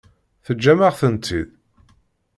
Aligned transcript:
Teǧǧam-aɣ-tent-id? 0.45 1.49